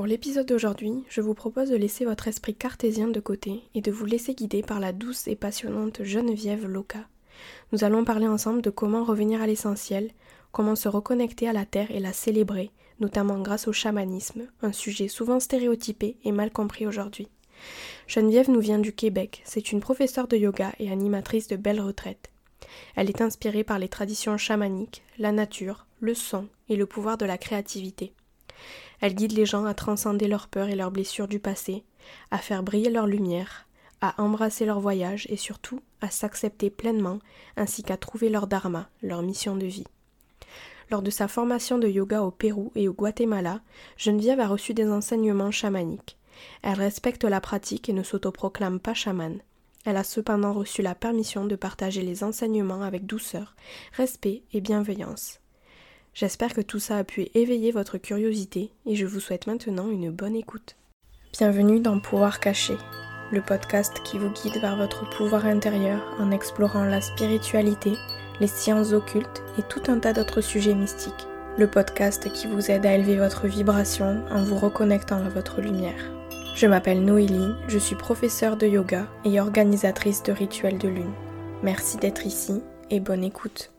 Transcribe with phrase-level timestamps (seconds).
[0.00, 3.92] Pour l'épisode d'aujourd'hui, je vous propose de laisser votre esprit cartésien de côté et de
[3.92, 7.06] vous laisser guider par la douce et passionnante Geneviève Loca.
[7.70, 10.10] Nous allons parler ensemble de comment revenir à l'essentiel,
[10.52, 15.06] comment se reconnecter à la terre et la célébrer, notamment grâce au chamanisme, un sujet
[15.06, 17.28] souvent stéréotypé et mal compris aujourd'hui.
[18.06, 22.30] Geneviève nous vient du Québec, c'est une professeure de yoga et animatrice de belles retraites.
[22.96, 27.26] Elle est inspirée par les traditions chamaniques, la nature, le son et le pouvoir de
[27.26, 28.14] la créativité.
[29.00, 31.84] Elle guide les gens à transcender leurs peurs et leurs blessures du passé,
[32.30, 33.66] à faire briller leur lumière,
[34.00, 37.18] à embrasser leur voyage et surtout à s'accepter pleinement
[37.56, 39.86] ainsi qu'à trouver leur dharma, leur mission de vie.
[40.90, 43.60] Lors de sa formation de yoga au Pérou et au Guatemala,
[43.96, 46.18] Geneviève a reçu des enseignements chamaniques.
[46.62, 49.40] Elle respecte la pratique et ne s'autoproclame pas chamane.
[49.84, 53.54] Elle a cependant reçu la permission de partager les enseignements avec douceur,
[53.92, 55.39] respect et bienveillance.
[56.12, 60.10] J'espère que tout ça a pu éveiller votre curiosité et je vous souhaite maintenant une
[60.10, 60.76] bonne écoute.
[61.32, 62.74] Bienvenue dans Pouvoir caché,
[63.30, 67.92] le podcast qui vous guide vers votre pouvoir intérieur en explorant la spiritualité,
[68.40, 71.26] les sciences occultes et tout un tas d'autres sujets mystiques.
[71.56, 76.10] Le podcast qui vous aide à élever votre vibration en vous reconnectant à votre lumière.
[76.56, 81.12] Je m'appelle Noélie, je suis professeure de yoga et organisatrice de rituels de lune.
[81.62, 83.70] Merci d'être ici et bonne écoute.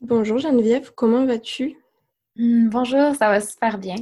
[0.00, 1.76] Bonjour Geneviève, comment vas-tu?
[2.34, 3.96] Hmm, Bonjour, ça va super bien.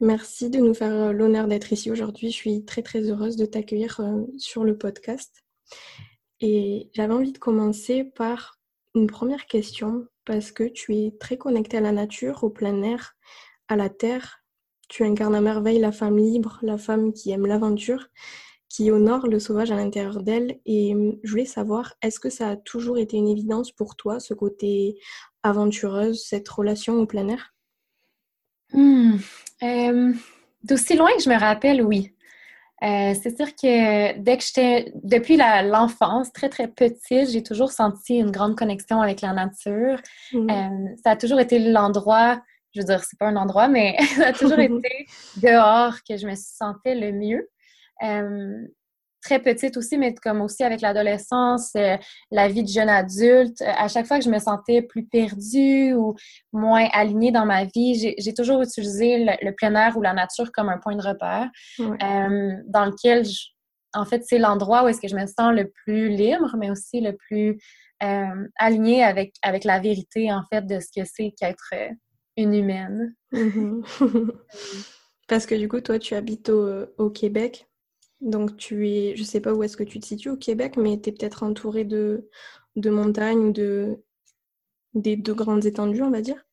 [0.00, 2.30] Merci de nous faire euh, l'honneur d'être ici aujourd'hui.
[2.30, 5.44] Je suis très très heureuse de t'accueillir euh, sur le podcast.
[6.40, 8.58] Et j'avais envie de commencer par
[8.94, 13.14] une première question parce que tu es très connectée à la nature, au plein air,
[13.68, 14.42] à la terre.
[14.88, 18.08] Tu incarnes à merveille la femme libre, la femme qui aime l'aventure
[18.74, 20.58] qui honore le sauvage à l'intérieur d'elle.
[20.66, 24.18] Et hum, je voulais savoir, est-ce que ça a toujours été une évidence pour toi,
[24.18, 24.98] ce côté
[25.44, 27.54] aventureuse, cette relation au plein air?
[28.72, 29.18] Hmm.
[30.64, 32.14] D'aussi loin que je me rappelle, oui.
[32.82, 38.16] Euh, c'est sûr que dès que j'étais, depuis l'enfance, très très petite, j'ai toujours senti
[38.16, 40.00] une grande connexion avec la nature.
[40.32, 40.50] Mmh.
[40.50, 42.42] Euh, ça a toujours été l'endroit,
[42.72, 45.06] je veux dire, c'est pas un endroit, mais ça a toujours été
[45.36, 47.48] dehors que je me sentais le mieux.
[48.02, 48.66] Euh,
[49.22, 51.96] très petite aussi, mais comme aussi avec l'adolescence, euh,
[52.30, 55.94] la vie de jeune adulte, euh, à chaque fois que je me sentais plus perdue
[55.94, 56.14] ou
[56.52, 60.68] moins alignée dans ma vie, j'ai toujours utilisé le, plein air ou la nature comme
[60.68, 63.24] un point de repère dans lequel,
[63.94, 67.00] en fait, c'est l'endroit où est-ce que je me sens le plus libre, mais aussi
[67.00, 67.58] le plus
[68.58, 71.72] aligné avec, avec la vérité, en fait, de ce que c'est qu'être
[72.36, 73.14] une humaine.
[73.32, 74.30] Mm-hmm.
[75.28, 77.66] Parce que du coup, toi, tu habites au Québec?
[78.24, 80.98] Donc tu es, je sais pas où est-ce que tu te situes au Québec, mais
[81.00, 82.28] tu es peut-être entouré de,
[82.74, 84.02] de montagnes ou de,
[84.94, 86.44] des deux grandes étendues, on va dire?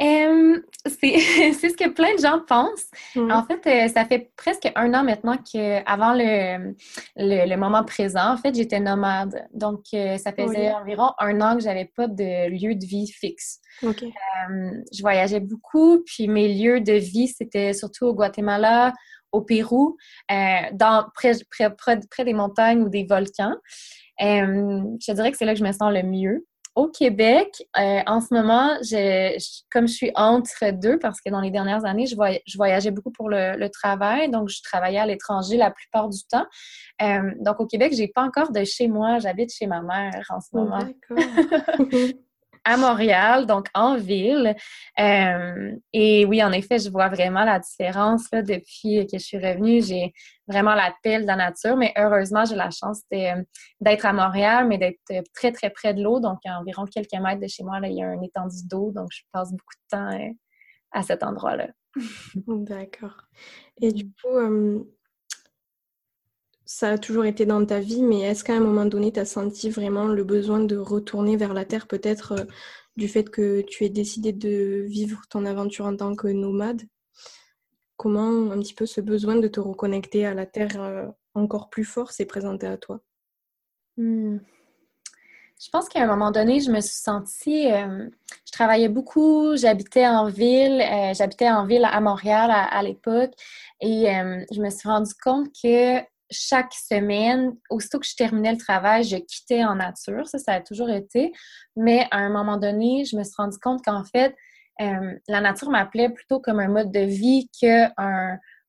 [0.86, 2.88] c'est ce que plein de gens pensent.
[3.16, 6.74] En fait, euh, ça fait presque un an maintenant qu'avant le,
[7.16, 9.46] le, moment présent, en fait, j'étais nomade.
[9.52, 13.60] Donc, euh, ça faisait environ un an que j'avais pas de lieu de vie fixe.
[14.90, 18.94] je voyageais beaucoup, puis mes lieux de vie, c'était surtout au Guatemala,
[19.32, 19.96] au Pérou,
[20.30, 20.34] euh,
[20.72, 21.70] dans, près, près,
[22.10, 23.54] près, des montagnes ou des volcans.
[24.22, 26.46] Euh, je dirais que c'est là que je me sens le mieux.
[26.76, 27.48] Au Québec,
[27.78, 28.70] euh, en ce moment,
[29.72, 32.14] comme je suis entre deux, parce que dans les dernières années, je,
[32.56, 36.46] voyageais beaucoup pour le, travail, donc je travaillais à l'étranger la plupart du temps.
[37.40, 40.48] donc au Québec, j'ai pas encore de chez moi, j'habite chez ma mère en ce
[40.52, 40.78] oh, moment.
[40.78, 41.88] D'accord.
[42.64, 44.54] à Montréal, donc en ville.
[44.98, 49.38] Euh, et oui, en effet, je vois vraiment la différence là, depuis que je suis
[49.38, 49.82] revenue.
[49.82, 50.12] J'ai
[50.46, 55.24] vraiment l'appel de la nature, mais heureusement, j'ai la chance d'être à Montréal, mais d'être
[55.32, 56.20] très, très près de l'eau.
[56.20, 58.92] Donc, à environ quelques mètres de chez moi, là, il y a un étendue d'eau.
[58.92, 60.32] Donc, je passe beaucoup de temps euh,
[60.92, 61.68] à cet endroit-là.
[62.46, 63.22] D'accord.
[63.80, 64.84] Et du coup, euh,
[66.72, 69.24] ça a toujours été dans ta vie, mais est-ce qu'à un moment donné, tu as
[69.24, 72.44] senti vraiment le besoin de retourner vers la Terre, peut-être euh,
[72.96, 76.82] du fait que tu aies décidé de vivre ton aventure en tant que nomade?
[77.96, 81.82] Comment un petit peu ce besoin de te reconnecter à la Terre euh, encore plus
[81.82, 83.00] fort s'est présenté à toi?
[83.96, 84.38] Hmm.
[85.60, 87.68] Je pense qu'à un moment donné, je me suis sentie.
[87.72, 88.08] Euh,
[88.46, 90.80] je travaillais beaucoup, j'habitais en ville,
[91.14, 93.32] j'habitais en ville à Montréal à l'époque,
[93.80, 94.04] et
[94.50, 96.00] je me suis rendu compte que
[96.30, 100.26] chaque semaine, aussitôt que je terminais le travail, je quittais en nature.
[100.26, 101.32] Ça, ça a toujours été.
[101.76, 104.34] Mais à un moment donné, je me suis rendu compte qu'en fait,
[104.80, 107.92] euh, la nature m'appelait plutôt comme un mode de vie qu'un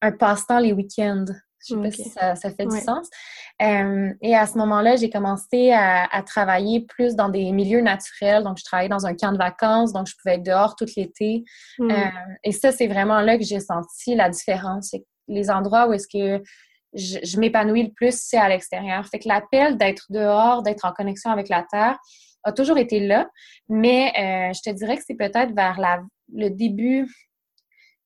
[0.02, 1.26] un passe-temps les week-ends.
[1.68, 3.08] Je sais pas si ça, fait du sens.
[3.62, 8.44] Euh, et à ce moment-là, j'ai commencé à, travailler plus dans des milieux naturels.
[8.44, 11.44] Donc, je travaillais dans un camp de vacances, donc je pouvais être dehors tout l'été.
[11.78, 11.92] Mm.
[11.92, 11.96] Euh,
[12.44, 14.96] et ça, c'est vraiment là que j'ai senti la différence.
[15.28, 16.44] Les endroits où est-ce que
[16.94, 19.06] je, m'épanouis le plus, c'est à l'extérieur.
[19.08, 21.98] Fait que l'appel d'être dehors, d'être en connexion avec la terre,
[22.44, 23.30] a toujours été là,
[23.70, 26.02] mais euh, je te dirais que c'est peut-être vers la,
[26.34, 27.08] le début,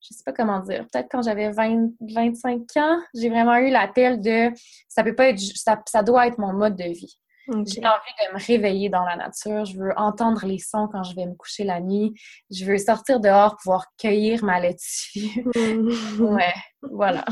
[0.02, 4.52] je sais pas comment dire, peut-être quand j'avais 25 ans, j'ai vraiment eu l'appel de
[4.90, 7.18] ça peut pas être ça, ça doit être mon mode de vie.
[7.48, 9.66] J'ai envie de me réveiller dans la nature.
[9.66, 12.14] Je veux entendre les sons quand je vais me coucher la nuit.
[12.50, 15.46] Je veux sortir dehors, pouvoir cueillir ma laitue.
[16.20, 17.24] Ouais, voilà.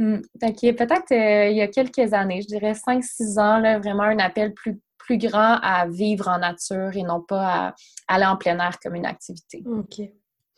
[0.00, 0.22] Mm.
[0.40, 4.54] peut-être euh, il y a quelques années, je dirais 5-6 ans, là, vraiment un appel
[4.54, 7.74] plus, plus grand à vivre en nature et non pas à
[8.08, 9.62] aller en plein air comme une activité.
[9.66, 10.00] OK.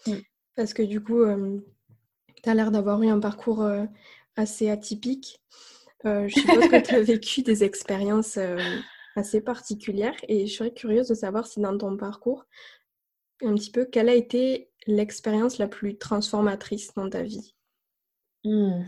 [0.07, 0.21] Mm.
[0.55, 1.59] Parce que du coup, euh,
[2.41, 3.85] tu as l'air d'avoir eu un parcours euh,
[4.37, 5.41] assez atypique.
[6.05, 8.39] Euh, je suppose que tu as vécu des expériences
[9.17, 12.45] assez particulières et je serais curieuse de savoir si dans ton parcours,
[13.43, 17.57] un petit peu, quelle a été l'expérience la plus transformatrice dans ta vie?
[18.45, 18.83] Hmm.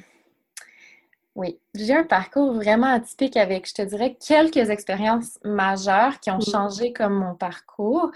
[1.35, 6.39] Oui, j'ai un parcours vraiment atypique avec, je te dirais, quelques expériences majeures qui ont
[6.39, 6.51] mmh.
[6.51, 8.13] changé comme mon parcours.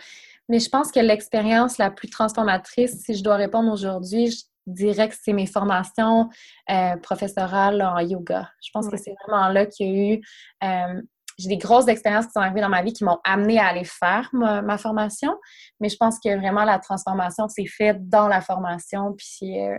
[0.48, 5.08] Mais je pense que l'expérience la plus transformatrice, si je dois répondre aujourd'hui, je dirais
[5.08, 6.28] que c'est mes formations
[6.70, 8.50] euh, professorales en yoga.
[8.64, 10.20] Je pense que c'est vraiment là qu'il y a eu...
[10.62, 11.02] Euh,
[11.38, 13.84] j'ai des grosses expériences qui sont arrivées dans ma vie qui m'ont amené à aller
[13.84, 15.36] faire ma, formation,
[15.78, 19.14] mais je pense que vraiment la transformation s'est faite dans la formation.
[19.16, 19.78] Puis euh,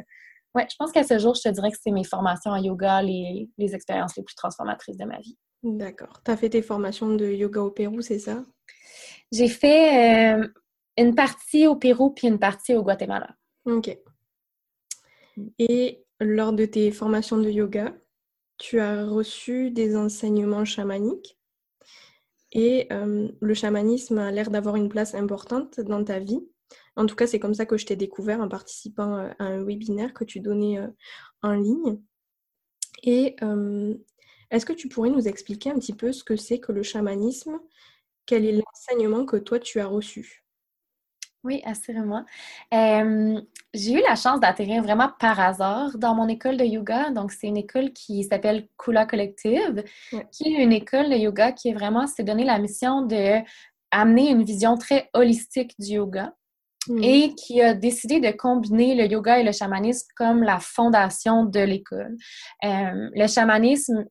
[0.55, 3.01] oui, je pense qu'à ce jour, je te dirais que c'est mes formations en yoga,
[3.01, 5.37] les, expériences les plus transformatrices de ma vie.
[5.63, 6.21] D'accord.
[6.23, 8.43] Tu as fait tes formations de yoga au Pérou, c'est ça?
[9.31, 10.47] J'ai fait euh,
[10.97, 13.35] une partie au Pérou puis une partie au Guatemala.
[13.65, 13.95] OK.
[15.59, 17.93] Et lors de tes formations de yoga,
[18.57, 21.37] tu as reçu des enseignements chamaniques
[22.51, 26.41] et euh, le chamanisme a l'air d'avoir une place importante dans ta vie.
[26.99, 29.63] En tout cas, c'est comme ça que je t'ai découvert en participant euh, à un
[29.63, 30.87] webinaire que tu donnais euh,
[31.41, 31.97] en ligne.
[33.03, 33.95] Et euh,
[34.51, 37.57] est-ce que tu pourrais nous expliquer un petit peu ce que c'est que le chamanisme?
[38.25, 40.43] Quel est l'enseignement que toi tu as reçu?
[41.45, 42.25] Oui, assurément.
[42.69, 47.11] j'ai eu la chance d'atterrir vraiment par hasard dans mon école de yoga.
[47.11, 49.85] Donc, c'est une école qui s'appelle Kula Collective,
[50.33, 53.39] qui est une école de yoga qui est vraiment s'est donné la mission de
[53.91, 56.35] amener une vision très holistique du yoga.
[57.01, 61.59] Et qui a décidé de combiner le yoga et le chamanisme comme la fondation de
[61.59, 62.15] l'école.
[62.63, 64.05] Euh, le chamanisme,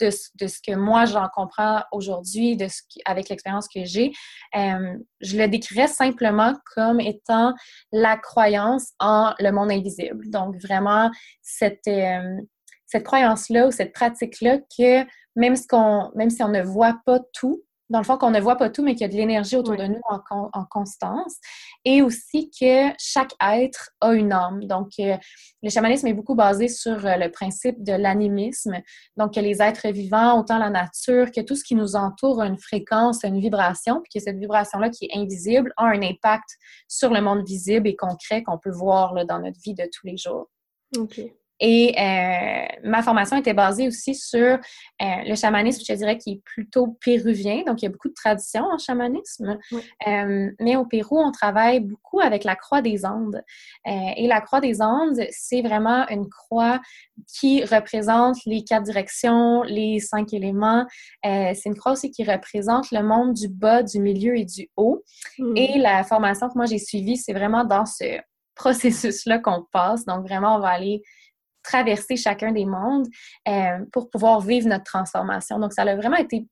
[0.00, 4.12] de, ce que moi j'en comprends aujourd'hui, de ce avec l'expérience que j'ai,
[4.56, 7.54] euh, je le décrirais simplement comme étant
[7.92, 10.28] la croyance en le monde invisible.
[10.30, 11.10] Donc vraiment
[11.42, 12.40] cette euh,
[12.86, 15.04] cette croyance-là ou cette pratique-là que
[15.34, 18.40] même, ce qu'on, même si on ne voit pas tout, dans le fond, qu'on ne
[18.40, 21.36] voit pas tout, mais qu'il y a de l'énergie autour de nous en, constance.
[21.84, 24.64] Et aussi que chaque être a une âme.
[24.64, 25.16] Donc, euh,
[25.62, 28.80] le chamanisme est beaucoup basé sur euh, le principe de l'animisme.
[29.16, 32.46] Donc, que les êtres vivants, autant la nature, que tout ce qui nous entoure a
[32.46, 36.48] une fréquence, une vibration, puis que cette vibration-là qui est invisible a un impact
[36.88, 40.06] sur le monde visible et concret qu'on peut voir là, dans notre vie de tous
[40.06, 40.48] les jours.
[40.96, 41.20] OK.
[41.60, 44.58] Et euh, ma formation était basée aussi sur euh,
[45.00, 47.62] le chamanisme, je dirais, qui est plutôt péruvien.
[47.66, 49.58] Donc, il y a beaucoup de traditions en chamanisme.
[50.06, 53.42] Euh, mais au Pérou, on travaille beaucoup avec la croix des Andes.
[53.86, 56.80] et la croix des Andes, c'est vraiment une croix
[57.26, 60.86] qui représente les quatre directions, les cinq éléments.
[61.24, 65.02] c'est une croix aussi qui représente le monde du bas, du milieu et du haut.
[65.38, 65.56] Hmm.
[65.56, 68.20] Et la formation que moi j'ai suivie, c'est vraiment dans ce
[68.56, 70.04] processus-là qu'on passe.
[70.04, 71.02] Donc, vraiment, on va aller
[71.66, 73.06] traverser chacun des mondes
[73.48, 75.58] euh, pour pouvoir vivre notre transformation.
[75.58, 76.46] Donc, ça a vraiment été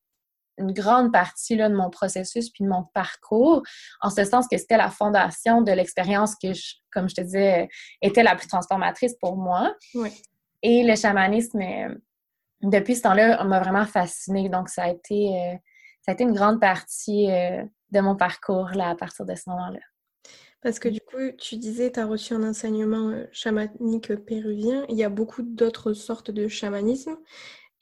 [0.58, 3.62] une grande partie là, de mon processus puis de mon parcours,
[4.00, 6.48] en ce sens que c'était la fondation de l'expérience que,
[6.92, 7.68] comme je te disais,
[8.02, 9.74] était la plus transformatrice pour moi.
[10.62, 11.94] Et le chamanisme, euh,
[12.62, 14.48] depuis ce temps-là, m'a vraiment fascinée.
[14.48, 15.56] Donc, ça a été, euh,
[16.02, 19.80] ça a été une grande partie de mon parcours là, à partir de ce moment-là.
[20.64, 24.84] Parce que du coup, tu disais, tu as reçu un enseignement euh, chamanique péruvien.
[24.88, 27.16] Il y a beaucoup d'autres sortes de chamanisme.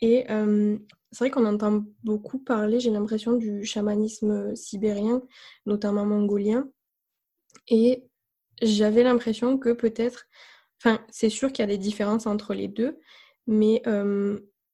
[0.01, 5.23] Et c'est vrai qu'on entend beaucoup parler, j'ai l'impression, du chamanisme sibérien,
[5.65, 6.69] notamment mongolien.
[7.69, 8.03] Et
[8.61, 10.27] j'avais l'impression que peut-être,
[10.81, 12.99] enfin, c'est sûr qu'il y a des différences entre les deux,
[13.47, 13.81] mais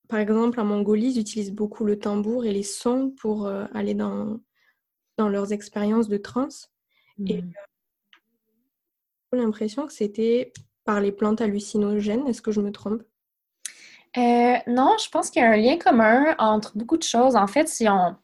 [0.08, 3.94] par exemple, en Mongolie, ils utilisent beaucoup le tambour et les sons pour euh, aller
[3.94, 4.40] dans,
[5.18, 6.72] dans leurs expériences de transe.
[7.26, 7.52] Et mmh
[9.36, 10.52] l'impression que c'était
[10.84, 12.26] par les plantes hallucinogènes.
[12.26, 13.02] Est-ce que je me trompe?
[14.16, 17.36] Non, je pense qu'il y a un lien commun entre beaucoup de choses.
[17.36, 18.16] En fait, si on,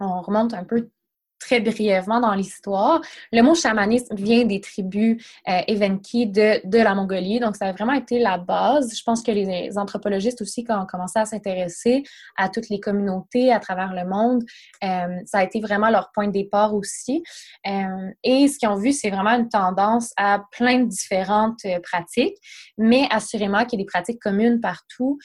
[0.00, 0.90] on remonte un peu
[1.38, 3.00] très brièvement dans l'histoire.
[3.32, 7.72] Le mot chamanisme vient des tribus euh, Evenki de, de, la Mongolie, donc ça a
[7.72, 8.96] vraiment été la base.
[8.96, 12.02] Je pense que les, anthropologistes aussi, quand ont commencé à s'intéresser
[12.36, 14.44] à toutes les communautés à travers le monde,
[14.84, 17.22] euh, ça a été vraiment leur point de départ aussi.
[17.66, 21.80] Euh, et ce qu'ils ont vu, c'est vraiment une tendance à plein de différentes euh,
[21.80, 22.36] pratiques,
[22.76, 25.18] mais assurément qu'il y a des pratiques communes partout.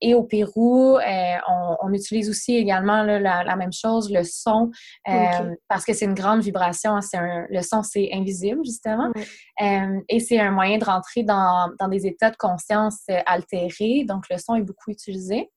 [0.00, 4.70] Et au Pérou, on, utilise aussi également la, même chose, le son.
[5.24, 6.96] Euh, parce que c'est une grande vibration.
[6.96, 9.10] Hein, un, le son, c'est invisible, justement.
[9.62, 14.04] Euh, et c'est un moyen de rentrer dans, dans, des états de conscience euh, altérés.
[14.06, 15.50] Donc, le son est beaucoup utilisé.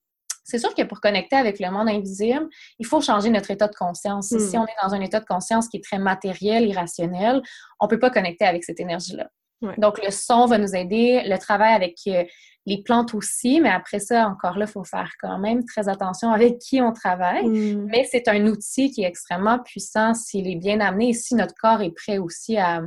[0.43, 2.47] C'est sûr que pour connecter avec le monde invisible,
[2.79, 4.27] il faut changer notre état de conscience.
[4.29, 4.61] Si hmm.
[4.61, 7.41] on est dans un état de conscience qui est très matériel, irrationnel,
[7.81, 9.29] on ne peut pas connecter avec cette énergie-là.
[9.77, 11.95] Donc, le son va nous aider, le travail avec
[12.67, 16.31] les plantes aussi, mais après ça, encore là, il faut faire quand même très attention
[16.31, 17.47] avec qui on travaille.
[17.47, 17.87] Mm.
[17.89, 21.55] Mais c'est un outil qui est extrêmement puissant s'il est bien amené et si notre
[21.55, 22.81] corps est prêt aussi à,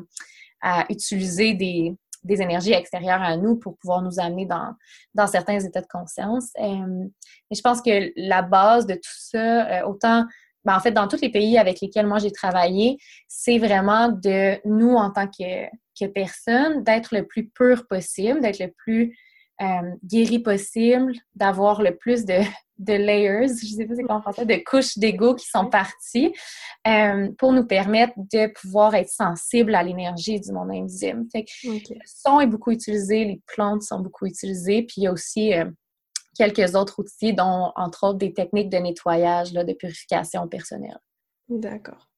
[0.91, 1.97] utiliser des,
[2.29, 4.75] énergies extérieures à nous pour pouvoir nous amener dans,
[5.15, 6.51] dans certains états de conscience.
[6.61, 7.07] Euh,
[7.51, 10.27] et je pense que la base de tout ça, euh, autant
[10.65, 12.99] ben, en fait, dans tous les pays avec lesquels moi j'ai travaillé,
[13.29, 15.67] c'est vraiment de nous, en tant que,
[15.99, 19.17] que personne, d'être le plus pur possible, d'être le plus
[19.63, 22.41] euh, guéri possible, d'avoir le plus de,
[22.81, 26.33] de layers, je ne sais pas c'est comment français, de couches d'ego qui sont parties
[26.89, 31.27] euh, pour nous permettre de pouvoir être sensible à l'énergie du monde invisible.
[31.35, 35.53] Le son est beaucoup utilisé, les plantes sont beaucoup utilisées, puis il y a aussi
[35.53, 35.67] euh,
[36.49, 40.99] quelques autres outils, dont entre autres des techniques de nettoyage, là, de purification personnelle.
[41.49, 42.09] D'accord.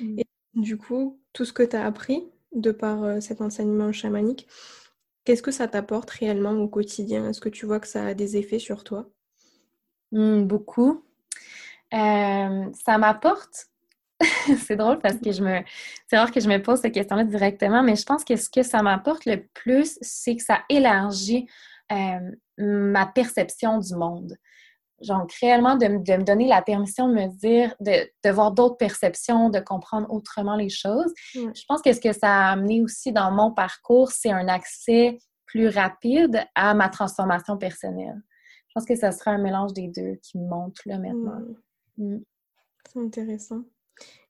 [0.00, 0.18] Mm.
[0.20, 2.24] Et du coup, tout ce que tu as appris
[2.54, 4.46] de par cet enseignement chamanique,
[5.24, 7.28] Qu'est-ce que ça t'apporte réellement au quotidien?
[7.28, 9.08] Est-ce que tu vois que ça a des effets sur toi?
[10.10, 11.04] Mmh, Beaucoup.
[11.94, 13.68] Euh, ça m'apporte.
[14.58, 15.60] c'est drôle parce que je me.
[16.08, 18.62] C'est rare que je me pose cette question-là directement, mais je pense que ce que
[18.62, 21.46] ça m'apporte le plus, c'est que ça élargit
[21.92, 22.20] euh,
[22.58, 24.36] ma perception du monde
[25.02, 28.76] genre réellement de, de, me donner la permission de me dire, de, de voir d'autres
[28.76, 31.12] perceptions, de comprendre autrement les choses.
[31.34, 35.18] Je pense que ce que ça a amené aussi dans mon parcours, c'est un accès
[35.44, 38.22] plus rapide à ma transformation personnelle.
[38.68, 41.40] Je pense que ça sera un mélange des deux qui me montre là maintenant.
[41.98, 42.18] Mm.
[42.90, 43.64] C'est intéressant.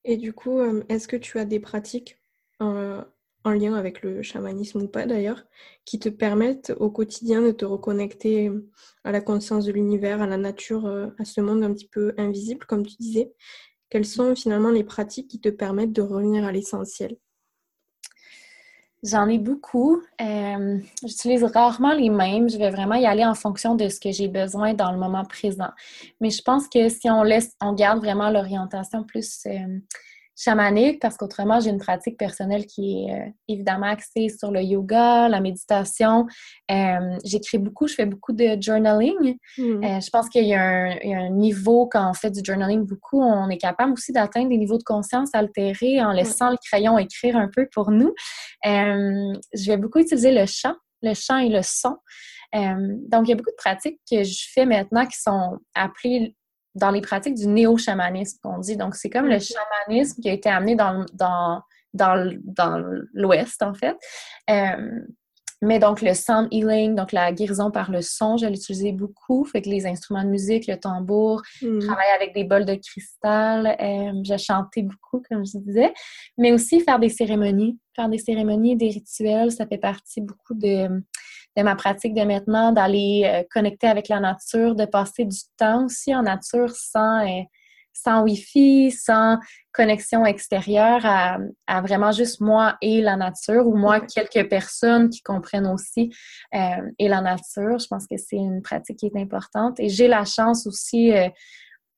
[0.05, 2.19] Et du coup, euh, est-ce que tu as des pratiques
[2.61, 3.05] euh,
[3.45, 5.45] en lien avec le chamanisme ou pas d'ailleurs,
[5.85, 8.51] qui te permettent au quotidien de te reconnecter
[9.05, 12.15] à la conscience de l'univers, à la nature, euh, à ce monde un petit peu
[12.19, 13.33] invisible, comme tu disais.
[13.91, 17.17] Quelles sont finalement les pratiques qui te permettent de revenir à l'essentiel?
[19.03, 20.01] J'en ai beaucoup.
[20.21, 22.49] Euh, j'utilise rarement les mêmes.
[22.49, 25.25] Je vais vraiment y aller en fonction de ce que j'ai besoin dans le moment
[25.25, 25.71] présent.
[26.21, 29.81] Mais je pense que si on laisse, on garde vraiment l'orientation plus euh,
[30.43, 35.29] chamanique parce qu'autrement, j'ai une pratique personnelle qui est euh, évidemment axée sur le yoga,
[35.29, 36.27] la méditation.
[36.71, 39.37] Euh, J'écris beaucoup, je fais beaucoup de journaling.
[39.57, 39.85] Hmm.
[39.85, 43.21] Euh, je pense qu'il y, y, a un niveau, quand on fait du journaling beaucoup,
[43.21, 47.37] on est capable aussi d'atteindre des niveaux de conscience altérés en laissant le crayon écrire
[47.37, 48.13] un peu pour nous.
[48.65, 51.97] Je vais beaucoup utiliser le chant, le chant et le son.
[52.53, 56.37] donc, il y a beaucoup de pratiques que je fais maintenant qui sont appelées
[56.75, 58.77] dans les pratiques du néo-chamanisme qu'on dit.
[58.77, 61.63] Donc, c'est comme le chamanisme qui a été amené dans, dans,
[61.93, 63.97] dans, dans l'Ouest, en fait.
[64.51, 65.01] Euh,
[65.65, 69.45] mais donc, le sound healing, donc la guérison par le son, je l'utilisais beaucoup.
[69.45, 71.79] Fait que les instruments de musique, le tambour, je mm.
[71.79, 75.95] travaillais avec des bols de cristal, euh, je chantais beaucoup, comme je disais.
[76.37, 77.79] Mais aussi faire des cérémonies.
[77.95, 80.89] Faire des cérémonies, des rituels, ça fait partie beaucoup de
[81.57, 85.87] de ma pratique de maintenant, d'aller euh, connecter avec la nature, de passer du temps
[85.87, 87.43] aussi en nature sans, euh,
[87.93, 89.39] sans Wi-Fi, sans
[89.73, 91.39] connexion extérieure, à,
[91.83, 96.11] vraiment juste moi et la nature, ou moi, quelques personnes qui comprennent aussi
[96.55, 96.59] euh,
[96.99, 97.79] et la nature.
[97.79, 99.79] Je pense que c'est une pratique qui est importante.
[99.81, 101.13] Et j'ai la chance aussi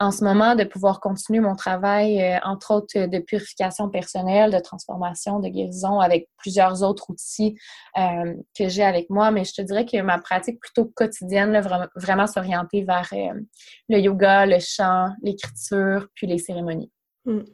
[0.01, 4.59] en ce moment de pouvoir continuer mon travail, euh, entre autres de purification personnelle, de
[4.59, 7.57] transformation, de guérison avec plusieurs autres outils
[7.97, 9.31] euh, que j'ai avec moi.
[9.31, 13.41] Mais je te dirais que ma pratique plutôt quotidienne, là, vraiment, s'orienter vers euh,
[13.89, 16.91] le yoga, le chant, l'écriture, puis les cérémonies.
[17.27, 17.45] Hmm.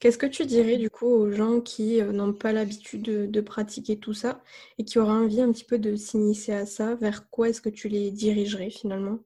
[0.00, 3.96] Qu'est-ce que tu dirais du coup aux gens qui n'ont pas l'habitude de, de, pratiquer
[3.96, 4.40] tout ça
[4.76, 6.96] et qui auraient envie un petit peu de s'initier à ça?
[6.96, 9.20] Vers quoi est-ce que tu les dirigerais finalement?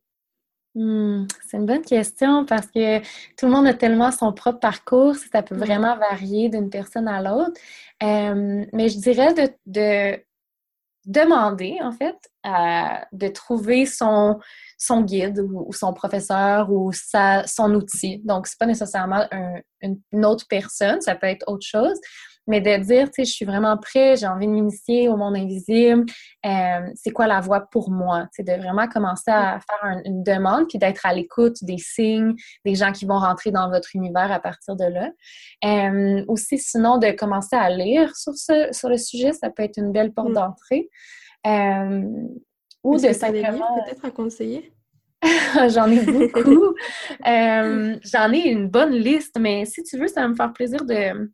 [0.74, 2.98] Hmm, c'est une bonne question parce que
[3.36, 7.22] tout le monde a tellement son propre parcours, ça peut vraiment varier d'une personne à
[7.22, 7.60] l'autre.
[8.02, 9.34] Euh, mais je dirais
[9.66, 10.20] de,
[11.06, 12.16] demander, en fait,
[13.12, 14.40] de trouver son,
[14.76, 18.20] son guide ou, son professeur ou sa, son outil.
[18.24, 19.28] Donc, c'est pas nécessairement
[19.80, 22.00] une autre personne, ça peut être autre chose,
[22.46, 25.36] mais de dire, tu sais, je suis vraiment prêt, j'ai envie de m'initier au monde
[25.36, 26.04] invisible,
[26.44, 28.26] euh, c'est quoi la voie pour moi?
[28.32, 32.34] C'est de vraiment commencer à faire une demande, puis d'être à l'écoute des signes,
[32.64, 35.10] des gens qui vont rentrer dans votre univers à partir de là.
[35.64, 39.78] Euh, aussi, sinon, de commencer à lire sur, ce, sur le sujet, ça peut être
[39.78, 40.34] une belle porte mm.
[40.34, 40.90] d'entrée.
[41.46, 42.02] Euh,
[42.82, 43.82] ou de simplement...
[43.84, 44.72] peut-être à conseiller?
[45.68, 46.74] J'en ai beaucoup.
[47.24, 51.30] J'en ai une bonne liste, mais si tu veux, ça va me faire plaisir de,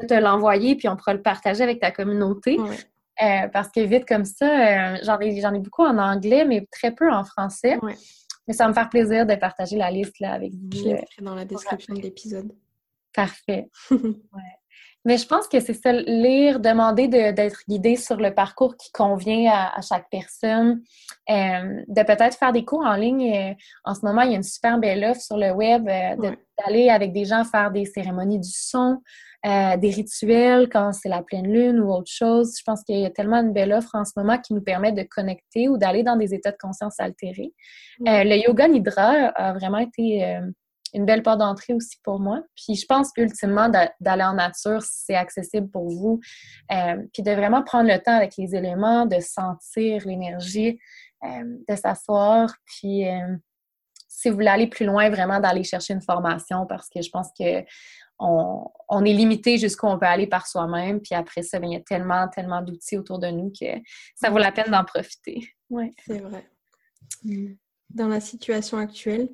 [0.00, 2.58] de te l'envoyer, puis on pourra le partager avec ta communauté.
[3.22, 6.90] Euh, parce que vite comme ça, euh, j'en ai, ai, beaucoup en anglais, mais très
[6.92, 7.78] peu en français.
[8.46, 10.70] Mais ça va me faire plaisir de partager la liste là, avec vous.
[10.72, 12.52] Je mettrai dans la description de l'épisode.
[13.12, 13.70] Parfait.
[15.04, 19.48] Mais je pense que c'est ça, lire, demander d'être guidé sur le parcours qui convient
[19.52, 20.82] à, chaque personne,
[21.30, 23.56] euh, de peut-être faire des cours en ligne.
[23.84, 27.12] en ce moment, il y a une super belle offre sur le web d'aller avec
[27.12, 29.00] des gens faire des cérémonies du son,
[29.46, 32.54] euh, des rituels quand c'est la pleine lune ou autre chose.
[32.58, 34.92] Je pense qu'il y a tellement une belle offre en ce moment qui nous permet
[34.92, 37.52] de connecter ou d'aller dans des états de conscience altérés.
[38.08, 40.40] Euh, le yoga nidra a vraiment été euh,
[40.94, 42.42] une belle porte d'entrée aussi pour moi.
[42.56, 43.68] Puis je pense ultimement
[44.00, 46.20] d'aller en nature si c'est accessible pour vous.
[47.12, 50.78] puis de vraiment prendre le temps avec les éléments, de sentir l'énergie,
[51.22, 52.54] de s'asseoir.
[52.64, 53.04] Puis
[54.16, 57.28] si vous voulez aller plus loin, vraiment d'aller chercher une formation parce que je pense
[57.38, 57.62] que
[58.18, 61.00] on, est limité jusqu'où on peut aller par soi-même.
[61.00, 63.66] Puis après ça, ben, il y a tellement, tellement d'outils autour de nous que
[64.14, 65.48] ça vaut la peine d'en profiter.
[65.70, 66.48] Oui, c'est vrai.
[67.24, 67.54] Mm.
[67.90, 69.28] Dans la situation actuelle,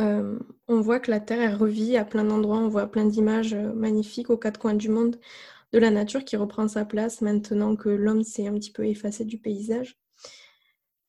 [0.00, 2.58] euh, on voit que la Terre est revit à plein d'endroits.
[2.58, 5.18] On voit plein d'images euh, magnifiques aux quatre coins du monde
[5.72, 9.24] de la nature qui reprend sa place maintenant que l'homme s'est un petit peu effacé
[9.24, 9.98] du paysage.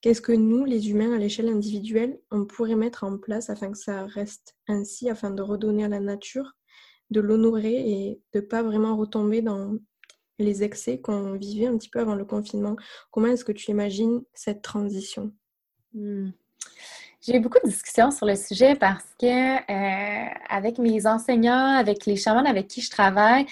[0.02, 3.78] Qu'est-ce que nous, les humains, à l'échelle individuelle, on pourrait mettre en place afin que
[3.78, 6.56] ça reste ainsi, afin de redonner à la nature
[7.10, 9.76] de l'honorer et de pas vraiment retomber dans
[10.38, 12.76] les excès qu'on vivait un petit peu avant le confinement.
[13.12, 15.32] Comment est-ce que tu imagines cette transition?
[15.94, 16.30] Hmm.
[17.22, 22.06] J'ai eu beaucoup de discussions sur le sujet parce que euh, avec mes enseignants, avec
[22.06, 23.46] les chamans avec qui je travaille,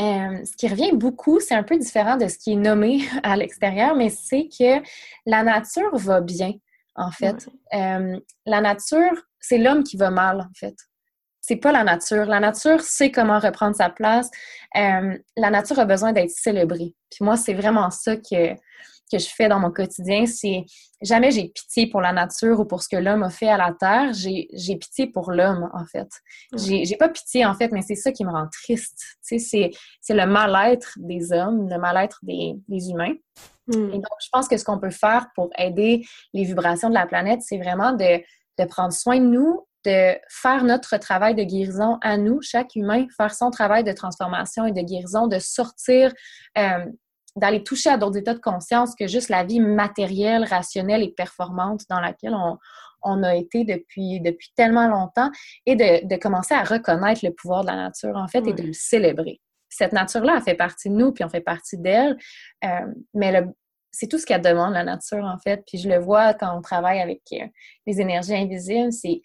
[0.00, 3.36] euh, ce qui revient beaucoup, c'est un peu différent de ce qui est nommé à
[3.36, 4.82] l'extérieur, mais c'est que
[5.24, 6.54] la nature va bien,
[6.96, 7.48] en fait.
[7.74, 10.74] Euh, la nature, c'est l'homme qui va mal, en fait
[11.42, 12.24] c'est pas la nature.
[12.24, 14.30] La nature sait comment reprendre sa place.
[14.76, 16.94] Euh, la nature a besoin d'être célébrée.
[17.10, 20.24] Puis moi, c'est vraiment ça que, que je fais dans mon quotidien.
[20.24, 20.64] C'est
[21.02, 23.74] jamais j'ai pitié pour la nature ou pour ce que l'homme a fait à la
[23.78, 24.12] terre.
[24.14, 26.08] J'ai pitié pour l'homme, en fait.
[26.56, 29.02] J'ai pas pitié, en fait, mais c'est ça qui me rend triste.
[29.26, 33.14] Tu sais, c'est le mal-être des hommes, le mal-être des, des, humains.
[33.66, 33.88] Hmm.
[33.88, 37.06] Et donc, je pense que ce qu'on peut faire pour aider les vibrations de la
[37.06, 38.22] planète, c'est vraiment de,
[38.58, 43.06] de prendre soin de nous de faire notre travail de guérison à nous, chaque humain,
[43.16, 46.12] faire son travail de transformation et de guérison, de sortir,
[46.58, 46.84] euh,
[47.36, 51.82] d'aller toucher à d'autres états de conscience que juste la vie matérielle, rationnelle et performante
[51.88, 55.30] dans laquelle on, a été depuis, depuis tellement longtemps
[55.66, 58.72] et de, commencer à reconnaître le pouvoir de la nature, en fait, et de le
[58.72, 59.40] célébrer.
[59.68, 62.16] Cette nature-là, elle fait partie de nous, puis on fait partie d'elle,
[62.64, 63.42] euh, mais
[63.90, 65.62] c'est tout ce qu'elle demande, la nature, en fait.
[65.66, 67.46] Puis je le vois quand on travaille avec euh,
[67.86, 69.20] les énergies invisibles, c'est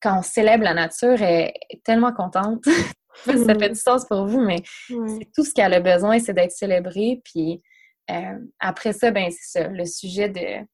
[0.00, 2.64] quand on célèbre la nature, elle est tellement contente.
[3.24, 6.52] ça fait du sens pour vous, mais c'est tout ce qu'elle a besoin, c'est d'être
[6.52, 7.20] célébrée.
[7.24, 7.62] Puis
[8.10, 9.68] euh, après ça, ben c'est ça.
[9.68, 10.64] Le sujet de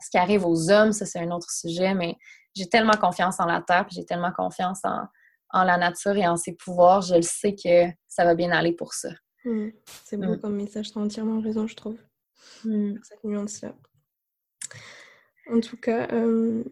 [0.00, 2.16] ce qui arrive aux hommes, ça, c'est un autre sujet, mais
[2.54, 6.36] j'ai tellement confiance en la terre, puis j'ai tellement confiance en, la nature et en
[6.36, 7.00] ses pouvoirs.
[7.02, 9.10] Je le sais que ça va bien aller pour ça.
[9.44, 9.68] Mm.
[10.04, 10.40] C'est beau mm.
[10.40, 11.98] comme message, tu as entièrement raison, je trouve.
[12.64, 12.96] Mm.
[13.02, 13.74] Cette nuance-là.
[15.50, 16.64] En tout cas, euh,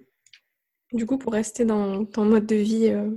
[0.92, 3.10] du coup, pour rester dans ton mode de vie euh,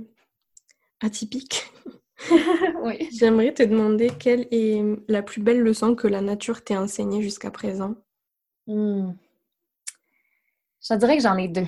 [1.02, 1.70] atypique,
[3.12, 7.50] j'aimerais te demander quelle est la plus belle leçon que la nature t'ait enseignée jusqu'à
[7.50, 7.94] présent.
[8.66, 9.12] Hmm.
[10.88, 11.66] Je dirais que j'en ai deux.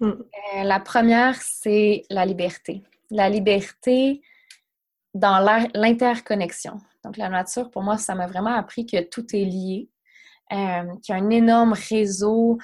[0.00, 0.08] Hmm.
[0.08, 2.82] Euh, la première, c'est la liberté.
[3.10, 4.22] La liberté
[5.14, 5.38] dans
[5.74, 6.78] l'interconnexion.
[7.04, 9.88] Donc, la nature, pour moi, ça m'a vraiment appris que tout est lié,
[10.52, 12.58] euh, qu'il y a un énorme réseau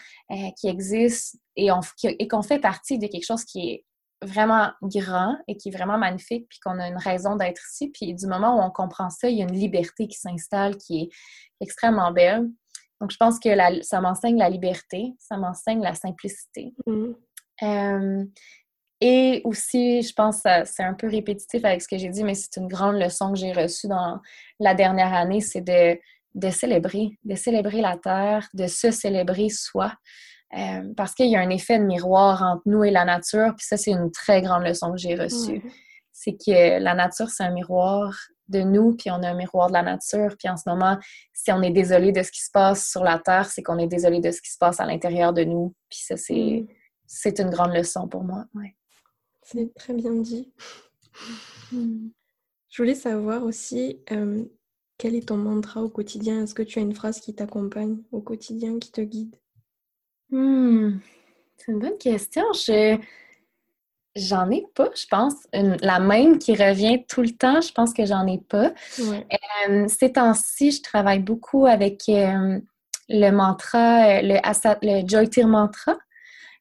[0.57, 3.85] qui existe et, qu'on fait partie de quelque chose qui est
[4.23, 7.91] vraiment grand et qui est vraiment magnifique, puis qu'on a une raison d'être ici.
[7.91, 11.03] Puis du moment où on comprend ça, il y a une liberté qui s'installe qui
[11.03, 11.09] est
[11.61, 12.49] extrêmement belle.
[13.01, 13.51] Donc, je pense que
[13.83, 16.75] ça m'enseigne la liberté, ça m'enseigne la simplicité.
[16.87, 17.13] Mm.
[17.63, 18.25] Euh,
[19.03, 22.35] et aussi, je pense que c'est un peu répétitif avec ce que j'ai dit, mais
[22.35, 24.19] c'est une grande leçon que j'ai reçue dans
[24.59, 25.99] la dernière année, c'est de
[26.37, 29.93] de célébrer, de célébrer la terre, de se célébrer soi.
[30.55, 33.67] Euh, parce qu'il y a un effet de miroir entre nous et la nature, puis
[33.67, 35.63] ça, c'est une très grande leçon que j'ai reçue.
[36.13, 38.15] C'est que la nature, c'est un miroir
[38.49, 40.37] de nous, puis on a un miroir de la nature.
[40.39, 40.99] Puis en ce moment,
[41.33, 43.89] si on est désolé de ce qui se passe sur la Terre, c'est qu'on est
[43.89, 45.75] désolé de ce qui se passe à l'intérieur de nous.
[45.91, 46.67] Puis ça, c'est, mm.
[47.07, 48.45] c'est une grande leçon pour moi.
[48.55, 48.75] Ouais.
[49.43, 50.53] C'est très bien dit.
[51.73, 52.09] Mm.
[52.69, 54.45] Je voulais savoir aussi, euh,
[54.99, 56.43] quel est ton mantra au quotidien?
[56.43, 59.35] Est-ce que tu as une phrase qui t'accompagne au quotidien, qui te guide?
[60.31, 60.99] Hmm.
[61.57, 62.45] C'est une bonne question.
[62.53, 62.99] Je
[64.17, 65.35] J'en ai pas, je pense.
[65.53, 68.73] la même qui revient tout le temps, je pense que j'en ai pas.
[68.99, 72.59] Euh, ces temps-ci, je travaille beaucoup avec euh,
[73.11, 74.39] le mantra, euh, le,
[74.83, 75.99] le Joytir Mantra.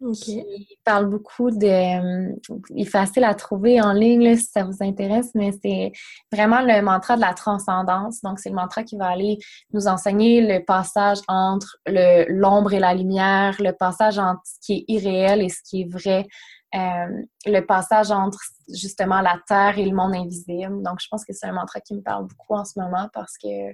[0.01, 2.34] Il parle beaucoup de.
[2.75, 5.91] il est facile à trouver en ligne si ça vous intéresse, mais c'est
[6.31, 8.21] vraiment le mantra de la transcendance.
[8.21, 9.38] Donc, c'est le mantra qui va aller
[9.73, 14.86] nous enseigner le passage entre l'ombre et la lumière, le passage entre ce qui est
[14.88, 16.27] irréel et ce qui est vrai.
[16.75, 20.84] Euh, le passage entre justement la terre et le monde invisible.
[20.84, 23.38] Donc, je pense que c'est un mantra qui me parle beaucoup en ce moment parce
[23.38, 23.69] que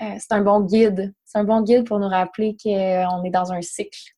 [0.00, 1.14] euh, c'est un bon guide.
[1.24, 4.12] C'est un bon guide pour nous rappeler qu'on est dans un cycle.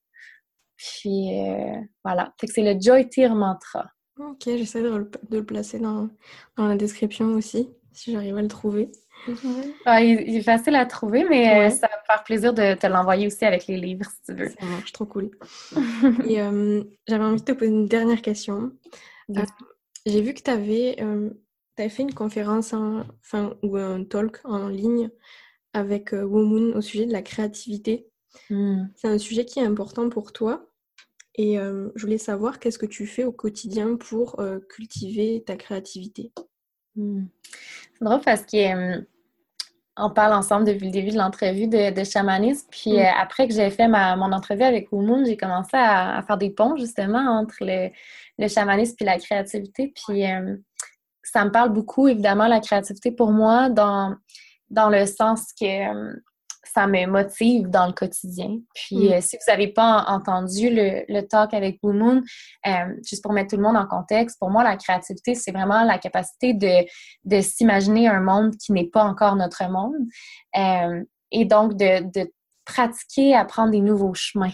[0.84, 2.34] Puis euh, voilà.
[2.38, 3.86] Fait que c'est le Joy Tear Mantra.
[4.18, 6.08] Ok, j'essaie de, le placer dans,
[6.56, 8.90] dans la description aussi, si j'arrive à le trouver.
[9.86, 12.86] Ah, il, est facile à trouver, mais euh, ça va me faire plaisir de te
[12.86, 14.48] l'envoyer aussi avec les livres, si tu veux.
[14.48, 15.30] Ça marche, trop cool.
[16.28, 18.72] Et euh, j'avais envie de te poser une dernière question.
[19.30, 19.42] Euh,
[20.06, 20.96] j'ai vu que tu avais,
[21.76, 25.10] fait une conférence enfin, ou un talk en ligne
[25.72, 28.06] avec Womoon au sujet de la créativité.
[28.50, 28.84] Hmm.
[28.96, 30.68] C'est un sujet qui est important pour toi.
[31.36, 36.32] Et je voulais savoir qu'est-ce que tu fais au quotidien pour cultiver ta créativité?
[36.94, 37.24] Hmm.
[37.98, 39.04] C'est drôle parce que
[39.96, 42.66] on parle ensemble depuis le début de l'entrevue de, chamanisme.
[42.70, 42.98] Puis mm.
[42.98, 46.50] euh, après que j'ai fait ma, mon entrevue avec Oumoun, j'ai commencé à, faire des
[46.50, 47.90] ponts justement entre le,
[48.38, 49.92] le chamanisme et la créativité.
[49.94, 50.56] Puis euh,
[51.22, 54.16] ça me parle beaucoup, évidemment, la créativité pour moi, dans,
[54.70, 56.12] dans le sens que euh,
[56.72, 58.58] ça me motive dans le quotidien.
[58.74, 59.12] Puis, mm.
[59.12, 62.22] euh, si vous n'avez pas entendu le, le, talk avec Blue Moon,
[62.66, 62.70] euh,
[63.06, 65.98] juste pour mettre tout le monde en contexte, pour moi, la créativité, c'est vraiment la
[65.98, 66.86] capacité de,
[67.24, 69.94] de s'imaginer un monde qui n'est pas encore notre monde.
[70.56, 72.30] Euh, et donc, de, de
[72.64, 74.52] pratiquer à prendre des nouveaux chemins.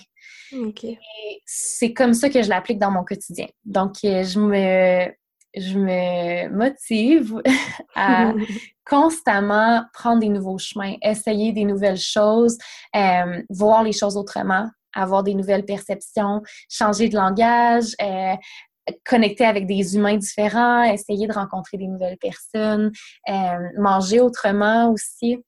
[1.46, 3.46] C'est comme ça que je l'applique dans mon quotidien.
[3.64, 5.12] Donc, je me,
[5.56, 7.42] je me motive
[7.94, 8.32] à
[8.88, 12.58] constamment prendre des nouveaux chemins, essayer des nouvelles choses,
[12.96, 18.34] euh, voir les choses autrement, avoir des nouvelles perceptions, changer de langage, euh,
[19.04, 22.90] connecter avec des humains différents, essayer de rencontrer des nouvelles personnes,
[23.28, 25.38] euh, manger autrement aussi.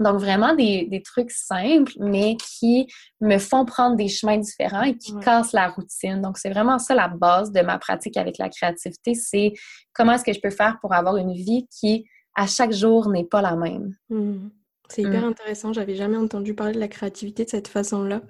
[0.00, 2.86] Donc, vraiment des, trucs simples, mais qui
[3.20, 6.22] me font prendre des chemins différents et qui cassent la routine.
[6.22, 9.52] Donc, c'est vraiment ça la base de ma pratique avec la créativité, c'est
[9.92, 13.26] comment est-ce que je peux faire pour avoir une vie qui, à chaque jour, n'est
[13.26, 13.94] pas la même.
[14.08, 14.48] Mmh.
[14.88, 15.28] C'est hyper mmh.
[15.28, 15.72] intéressant.
[15.72, 18.22] J'avais jamais entendu parler de la créativité de cette façon-là.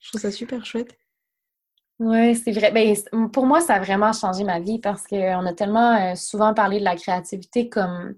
[0.00, 0.96] Je trouve ça super chouette.
[2.00, 2.70] Oui, c'est vrai.
[2.70, 2.94] Ben,
[3.32, 6.78] pour moi, ça a vraiment changé ma vie parce qu'on a tellement euh, souvent parlé
[6.78, 8.14] de la créativité comme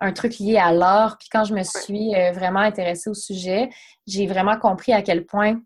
[0.00, 1.16] un truc lié à l'art.
[1.16, 3.70] Puis quand je me suis euh, vraiment intéressée au sujet,
[4.06, 5.60] j'ai vraiment compris à quel point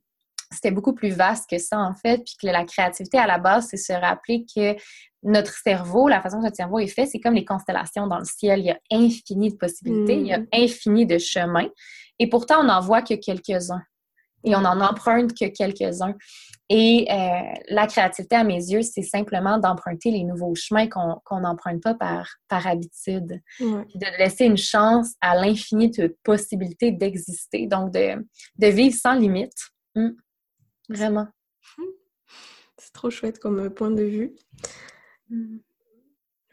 [0.52, 2.18] c'était beaucoup plus vaste que ça, en fait.
[2.18, 4.76] Puis que la créativité, à la base, c'est se rappeler que
[5.22, 8.26] notre cerveau, la façon dont notre cerveau est fait, c'est comme les constellations dans le
[8.26, 8.60] ciel.
[8.60, 10.46] Il y a infini de possibilités, il y a mm.
[10.52, 11.68] infini de chemins.
[12.18, 13.82] Et pourtant, on n'en voit que quelques-uns.
[14.44, 16.14] Et on n'en emprunte que quelques-uns.
[16.70, 21.82] Et euh, la créativité, à mes yeux, c'est simplement d'emprunter les nouveaux chemins qu'on n'emprunte
[21.82, 23.40] pas par, par habitude.
[23.60, 27.66] de laisser une chance à l'infini de possibilités d'exister.
[27.66, 29.56] Donc, de, vivre sans limite.
[29.94, 30.10] Hmm.
[30.88, 31.28] Vraiment.
[32.78, 34.34] C'est trop chouette comme point de vue.
[35.28, 35.58] Hmm.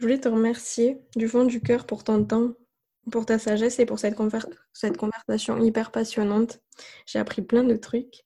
[0.02, 2.54] Je voulais te remercier du fond du cœur pour ton temps,
[3.10, 4.16] pour ta sagesse et pour cette,
[4.74, 6.62] cette conversation hyper passionnante.
[7.06, 8.24] J'ai appris plein de trucs.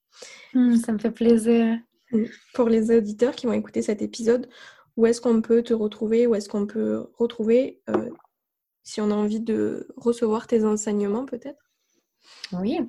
[0.53, 1.77] Hmm, ça me fait plaisir.
[2.53, 4.47] Pour les auditeurs qui vont écouter cet épisode,
[4.95, 8.09] où est-ce qu'on peut te retrouver Où est-ce qu'on peut retrouver, euh,
[8.83, 11.64] si on a envie de recevoir tes enseignements peut-être?
[12.53, 12.79] Oui.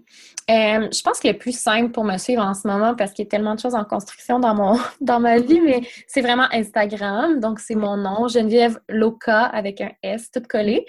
[0.50, 3.24] Euh, je pense que le plus simple pour me suivre en ce moment, parce qu'il
[3.24, 6.46] y a tellement de choses en construction dans, mon, dans ma vie, mais c'est vraiment
[6.52, 7.40] Instagram.
[7.40, 10.86] Donc, c'est mon nom, Geneviève Loca avec un S tout collé.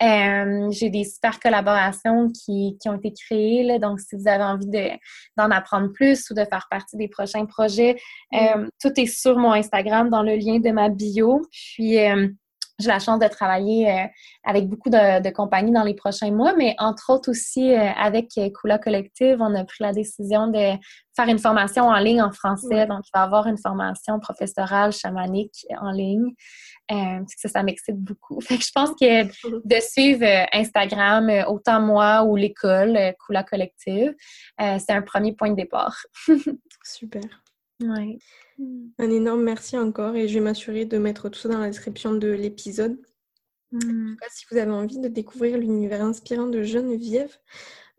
[0.00, 3.64] Euh, j'ai des super collaborations qui, qui, ont été créées.
[3.64, 4.70] Là, donc, si vous avez envie
[5.36, 7.96] d'en apprendre plus ou de faire partie des prochains projets,
[8.34, 11.42] euh, tout est sur mon Instagram dans le lien de ma bio.
[11.50, 11.98] Puis,
[12.78, 14.06] j'ai la chance de travailler euh,
[14.44, 18.28] avec beaucoup de, compagnies dans les prochains mois, mais entre autres aussi euh, avec
[18.60, 20.76] Kula Collective, on a pris la décision de
[21.16, 22.86] faire une formation en ligne en français.
[22.86, 26.30] Donc, il va y avoir une formation professorale chamanique en ligne.
[26.92, 28.40] Euh, ça, ça m'excite beaucoup.
[28.42, 34.14] Fait que je pense que de suivre Instagram, autant moi ou l'école, Kula Collective,
[34.58, 35.96] c'est un premier point de départ.
[36.84, 37.22] Super.
[37.80, 38.18] Ouais.
[38.60, 42.14] Un énorme merci encore et je vais m'assurer de mettre tout ça dans la description
[42.14, 42.98] de l'épisode.
[43.70, 44.14] Hmm.
[44.30, 47.36] si vous avez envie de découvrir l'univers inspirant de Geneviève,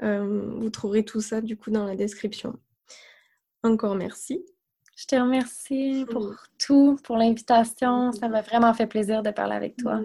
[0.02, 2.58] euh, vous trouverez tout ça du coup dans la description.
[3.64, 4.44] Encore merci.
[4.96, 8.12] Je te remercie pour tout, pour l'invitation.
[8.12, 10.02] Ça m'a vraiment fait plaisir de parler avec toi.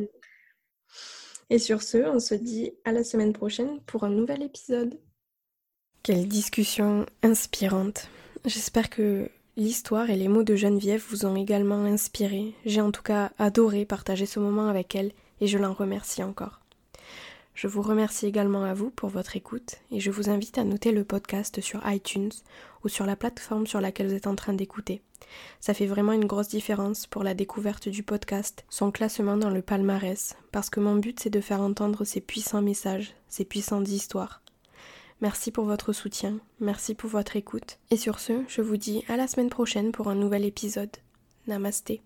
[1.51, 5.01] Et sur ce, on se dit à la semaine prochaine pour un nouvel épisode.
[6.03, 8.09] Quelle discussion inspirante.
[8.45, 12.55] J'espère que L'histoire et les mots de Geneviève vous ont également inspiré.
[12.67, 16.61] J'ai en tout cas adoré partager ce moment avec elle et je l'en remercie encore.
[17.55, 20.90] Je vous remercie également à vous pour votre écoute et je vous invite à noter
[20.90, 22.33] le podcast sur iTunes
[22.83, 25.03] ou sur la plateforme sur laquelle vous êtes en train d'écouter.
[25.61, 29.62] Ça fait vraiment une grosse différence pour la découverte du podcast, son classement dans le
[29.62, 34.43] palmarès, parce que mon but c'est de faire entendre ces puissants messages, ces puissantes histoires.
[35.24, 37.78] Merci pour votre soutien, merci pour votre écoute.
[37.90, 40.90] Et sur ce, je vous dis à la semaine prochaine pour un nouvel épisode.
[41.46, 42.02] Namasté.